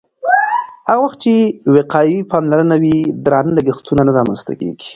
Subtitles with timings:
[0.89, 1.33] هغه وخت چې
[1.75, 4.87] وقایوي پاملرنه وي، درانه لګښتونه نه رامنځته کېږي.